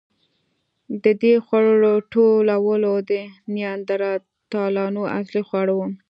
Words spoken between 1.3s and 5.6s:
خوړو ټولول د نیاندرتالانو اصلي